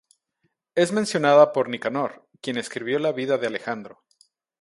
[0.73, 4.03] Es mencionada por Nicanor, quien escribió la vida de Alejandro.